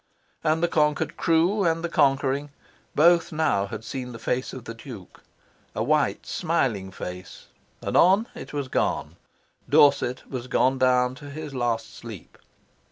[0.43, 2.49] And the conquered crew, and the conquering,
[2.95, 5.21] both now had seen the face of the Duke.
[5.75, 7.49] A white smiling face,
[7.85, 9.15] anon it was gone.
[9.69, 12.39] Dorset was gone down to his last sleep.